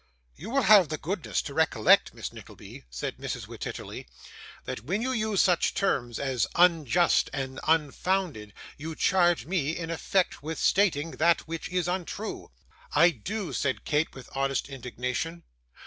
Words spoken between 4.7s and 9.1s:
when you use such terms as "unjust", and "unfounded", you